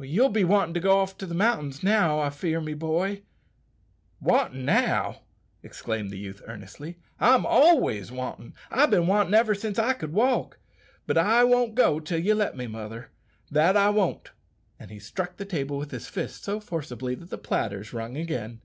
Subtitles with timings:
[0.00, 3.22] "You'll be wantin' to go off to the mountains now, I fear me, boy."
[4.20, 5.20] "Wantin' now!"
[5.62, 8.54] exclaimed the youth earnestly; "I'm always wantin'.
[8.68, 10.58] I've bin wantin' ever since I could walk;
[11.06, 13.12] but I won't go till you let me, mother,
[13.48, 14.32] that I won't!"
[14.80, 18.62] And he struck the table with his fist so forcibly that the platters rung again.